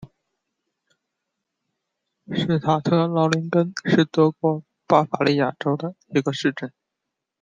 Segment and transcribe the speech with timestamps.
[2.33, 6.73] 施塔特劳林根是德国巴伐利亚州的一个市镇。